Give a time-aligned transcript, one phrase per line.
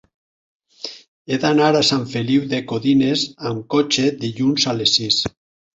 [1.33, 5.25] He d'anar a Sant Feliu de Codines amb cotxe dilluns a les sis.